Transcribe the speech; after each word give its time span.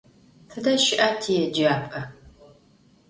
Tıde 0.49 0.73
şı'a 0.83 1.09
tiêcap'e? 1.21 2.01